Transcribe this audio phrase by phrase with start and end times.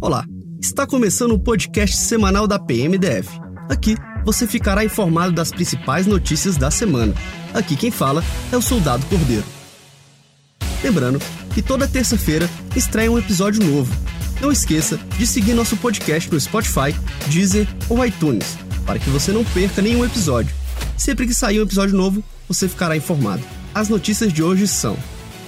[0.00, 0.24] Olá,
[0.62, 3.28] está começando o podcast semanal da PMDF.
[3.68, 7.12] Aqui você ficará informado das principais notícias da semana.
[7.52, 8.22] Aqui quem fala
[8.52, 9.42] é o Soldado Cordeiro.
[10.84, 11.18] Lembrando
[11.52, 13.92] que toda terça-feira estreia um episódio novo.
[14.40, 16.94] Não esqueça de seguir nosso podcast no Spotify,
[17.26, 18.56] Deezer ou iTunes,
[18.86, 20.54] para que você não perca nenhum episódio.
[20.96, 23.42] Sempre que sair um episódio novo, você ficará informado.
[23.74, 24.96] As notícias de hoje são: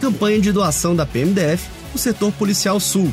[0.00, 3.12] campanha de doação da PMDF, o setor policial sul,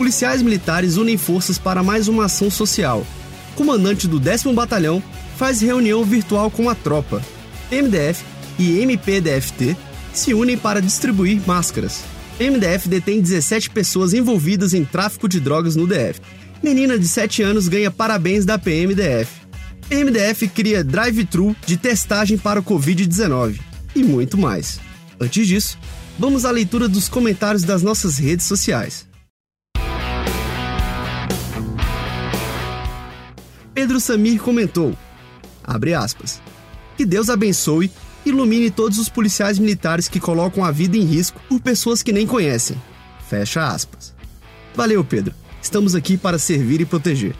[0.00, 3.06] policiais militares unem forças para mais uma ação social.
[3.54, 5.02] Comandante do 10 Batalhão
[5.36, 7.22] faz reunião virtual com a tropa.
[7.70, 8.24] MDF
[8.58, 9.76] e MPDFT
[10.14, 12.02] se unem para distribuir máscaras.
[12.40, 16.18] MDF detém 17 pessoas envolvidas em tráfico de drogas no DF.
[16.62, 19.30] Menina de 7 anos ganha parabéns da PMDF.
[19.86, 23.60] PMDF cria drive-thru de testagem para o Covid-19
[23.94, 24.80] e muito mais.
[25.20, 25.78] Antes disso,
[26.18, 29.09] vamos à leitura dos comentários das nossas redes sociais.
[33.80, 34.94] Pedro Samir comentou,
[35.64, 36.42] aspas,
[36.98, 37.90] que Deus abençoe
[38.26, 42.12] e ilumine todos os policiais militares que colocam a vida em risco por pessoas que
[42.12, 42.76] nem conhecem.
[43.26, 44.14] Fecha aspas.
[44.74, 45.34] Valeu, Pedro.
[45.62, 47.34] Estamos aqui para servir e proteger.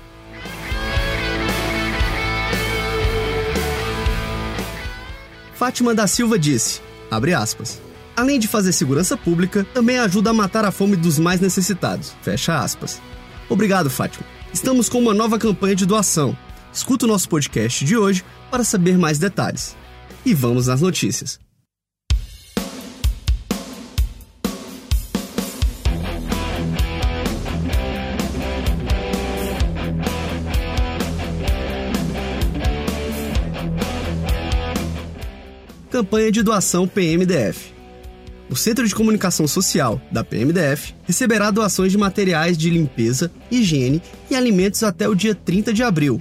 [5.52, 7.82] Fátima da Silva disse, abre aspas,
[8.16, 12.16] além de fazer segurança pública, também ajuda a matar a fome dos mais necessitados.
[12.22, 12.98] Fecha aspas.
[13.46, 14.39] Obrigado, Fátima.
[14.52, 16.36] Estamos com uma nova campanha de doação.
[16.72, 19.76] Escuta o nosso podcast de hoje para saber mais detalhes.
[20.26, 21.38] E vamos às notícias.
[35.90, 37.79] Campanha de doação PMDF.
[38.50, 44.34] O Centro de Comunicação Social, da PMDF, receberá doações de materiais de limpeza, higiene e
[44.34, 46.20] alimentos até o dia 30 de abril.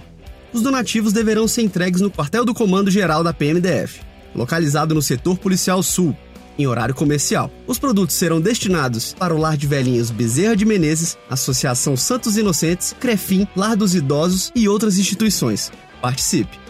[0.53, 4.01] Os donativos deverão ser entregues no quartel do Comando Geral da PMDF,
[4.35, 6.15] localizado no setor policial sul,
[6.55, 7.51] em horário comercial.
[7.65, 12.95] Os produtos serão destinados para o Lar de Velhinhos Bezerra de Menezes, Associação Santos Inocentes,
[12.99, 15.71] Crefim, Lar dos Idosos e outras instituições.
[15.99, 16.68] Participe!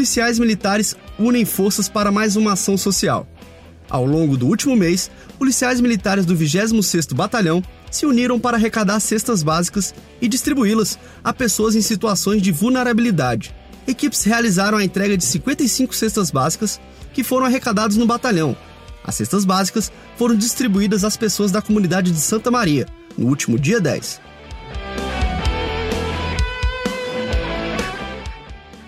[0.00, 3.28] Policiais militares unem forças para mais uma ação social.
[3.86, 9.42] Ao longo do último mês, policiais militares do 26º Batalhão se uniram para arrecadar cestas
[9.42, 13.54] básicas e distribuí-las a pessoas em situações de vulnerabilidade.
[13.86, 16.80] Equipes realizaram a entrega de 55 cestas básicas
[17.12, 18.56] que foram arrecadadas no batalhão.
[19.04, 22.86] As cestas básicas foram distribuídas às pessoas da comunidade de Santa Maria,
[23.18, 24.18] no último dia 10.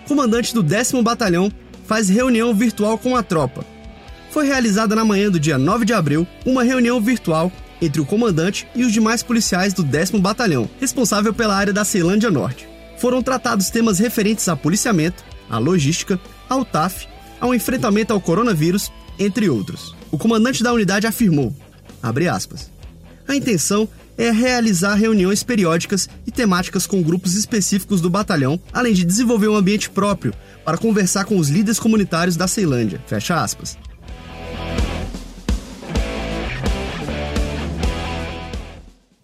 [0.07, 1.51] Comandante do 10 Batalhão
[1.85, 3.65] faz reunião virtual com a tropa.
[4.31, 8.67] Foi realizada na manhã do dia 9 de abril uma reunião virtual entre o comandante
[8.73, 12.67] e os demais policiais do 10 Batalhão, responsável pela área da Ceilândia Norte.
[12.97, 17.07] Foram tratados temas referentes a policiamento, à logística, ao TAF,
[17.39, 19.93] ao enfrentamento ao coronavírus, entre outros.
[20.09, 21.53] O comandante da unidade afirmou,
[22.31, 22.71] aspas,
[23.27, 23.87] a intenção
[24.17, 29.55] é realizar reuniões periódicas e temáticas com grupos específicos do batalhão, além de desenvolver um
[29.55, 33.01] ambiente próprio para conversar com os líderes comunitários da Ceilândia.
[33.07, 33.77] Fecha aspas.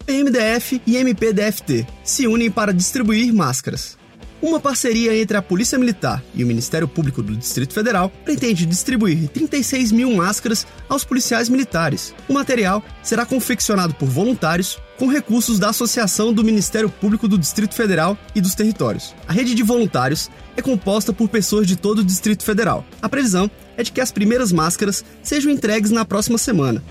[0.04, 3.99] PMDF e MPDFT se unem para distribuir máscaras.
[4.42, 9.28] Uma parceria entre a Polícia Militar e o Ministério Público do Distrito Federal pretende distribuir
[9.28, 12.14] 36 mil máscaras aos policiais militares.
[12.26, 17.74] O material será confeccionado por voluntários com recursos da Associação do Ministério Público do Distrito
[17.74, 19.14] Federal e dos Territórios.
[19.28, 22.84] A rede de voluntários é composta por pessoas de todo o Distrito Federal.
[23.02, 26.82] A previsão é de que as primeiras máscaras sejam entregues na próxima semana.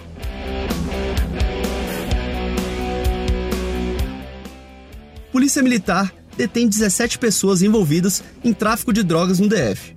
[5.31, 9.94] Polícia Militar detém 17 pessoas envolvidas em tráfico de drogas no DF.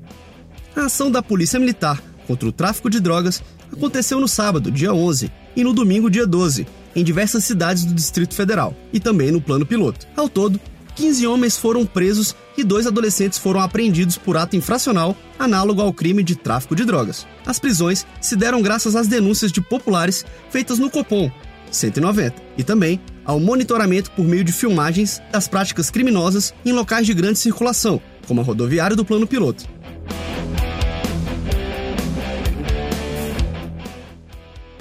[0.75, 3.41] A ação da Polícia Militar contra o tráfico de drogas
[3.73, 8.35] aconteceu no sábado, dia 11, e no domingo, dia 12, em diversas cidades do Distrito
[8.35, 10.05] Federal e também no plano piloto.
[10.17, 10.59] Ao todo,
[10.97, 16.25] 15 homens foram presos e dois adolescentes foram apreendidos por ato infracional análogo ao crime
[16.25, 17.25] de tráfico de drogas.
[17.47, 21.31] As prisões se deram graças às denúncias de populares feitas no Copom
[21.71, 27.15] 190 e também ao monitoramento por meio de filmagens das práticas criminosas em locais de
[27.15, 29.65] grande circulação, como a rodoviária do plano piloto.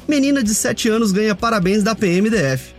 [0.07, 2.75] Menina de 7 anos ganha parabéns da PMDF.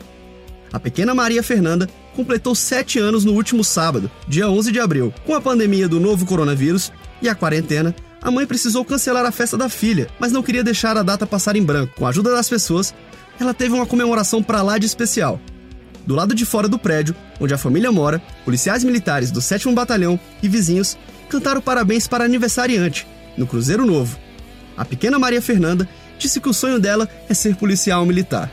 [0.73, 5.15] A pequena Maria Fernanda completou 7 anos no último sábado, dia 11 de abril.
[5.25, 6.93] Com a pandemia do novo coronavírus
[7.23, 10.97] e a quarentena, a mãe precisou cancelar a festa da filha, mas não queria deixar
[10.97, 11.95] a data passar em branco.
[11.97, 12.95] Com a ajuda das pessoas,
[13.41, 15.41] ela teve uma comemoração para lá de especial.
[16.07, 20.19] Do lado de fora do prédio, onde a família mora, policiais militares do 7 Batalhão
[20.43, 20.97] e vizinhos
[21.29, 23.07] cantaram parabéns para a aniversariante,
[23.37, 24.19] no Cruzeiro Novo.
[24.77, 25.89] A pequena Maria Fernanda
[26.19, 28.51] disse que o sonho dela é ser policial militar.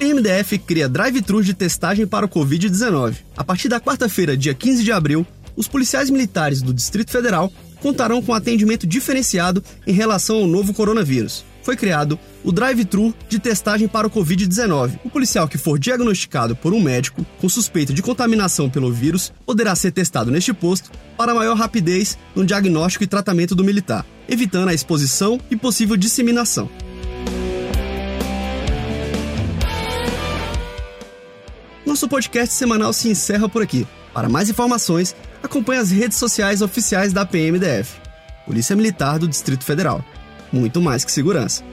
[0.00, 3.16] MDF cria drive-thru de testagem para o Covid-19.
[3.36, 5.26] A partir da quarta-feira, dia 15 de abril,
[5.56, 11.44] os policiais militares do Distrito Federal contarão com atendimento diferenciado em relação ao novo coronavírus.
[11.64, 15.00] Foi criado o drive-thru de testagem para o Covid-19.
[15.02, 19.74] O policial que for diagnosticado por um médico com suspeita de contaminação pelo vírus poderá
[19.74, 24.74] ser testado neste posto para maior rapidez no diagnóstico e tratamento do militar, evitando a
[24.74, 26.68] exposição e possível disseminação.
[31.86, 33.86] Nosso podcast semanal se encerra por aqui.
[34.12, 37.96] Para mais informações, acompanhe as redes sociais oficiais da PMDF,
[38.44, 40.04] Polícia Militar do Distrito Federal.
[40.54, 41.64] Muito mais que segurança.